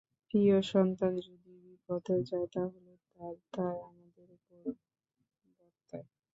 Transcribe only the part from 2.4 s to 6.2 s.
তাহলে তার দায় আমাদের ওপর বর্তায়।